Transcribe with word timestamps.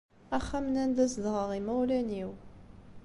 Axxam-nni 0.37 0.79
anda 0.85 1.05
zedɣeɣ, 1.13 1.47
n 1.51 1.55
yimawlan-iw. 1.57 2.31